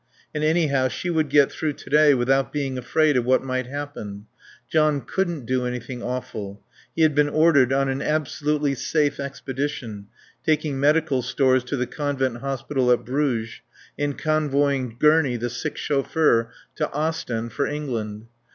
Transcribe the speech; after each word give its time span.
And 0.33 0.43
anyhow 0.43 0.87
she 0.87 1.11
would 1.11 1.29
get 1.29 1.51
through 1.51 1.73
to 1.73 1.89
day 1.91 2.15
without 2.15 2.51
being 2.51 2.75
afraid 2.75 3.15
of 3.15 3.23
what 3.23 3.43
might 3.43 3.67
happen. 3.67 4.25
John 4.67 5.01
couldn't 5.01 5.45
do 5.45 5.63
anything 5.63 6.01
awful; 6.01 6.59
he 6.95 7.03
had 7.03 7.13
been 7.13 7.29
ordered 7.29 7.71
on 7.71 7.87
an 7.87 8.01
absolutely 8.01 8.73
safe 8.73 9.19
expedition, 9.19 10.07
taking 10.43 10.79
medical 10.79 11.21
stores 11.21 11.63
to 11.65 11.77
the 11.77 11.85
convent 11.85 12.37
hospital 12.37 12.91
at 12.91 13.05
Bruges 13.05 13.61
and 13.95 14.17
convoying 14.17 14.97
Gurney, 14.97 15.37
the 15.37 15.51
sick 15.51 15.77
chauffeur, 15.77 16.49
to 16.77 16.91
Ostend 16.91 17.53
for 17.53 17.67
England. 17.67 18.25